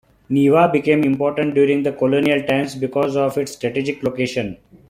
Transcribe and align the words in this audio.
Neiva 0.31 0.67
became 0.73 1.03
important 1.03 1.53
during 1.53 1.83
the 1.83 1.91
colonial 1.91 2.41
times 2.47 2.73
because 2.73 3.15
of 3.15 3.37
its 3.37 3.51
strategic 3.51 4.01
location. 4.01 4.57